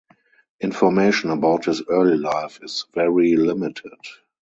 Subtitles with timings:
[0.61, 3.91] Information about his early life is very limited.